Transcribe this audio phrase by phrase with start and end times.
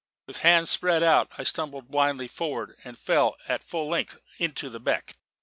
[0.25, 4.79] With hands spread out, I stumbled blindly forward and fell at full length into the
[4.79, 5.13] beck.